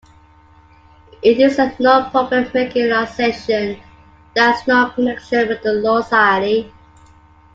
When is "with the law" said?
5.47-6.01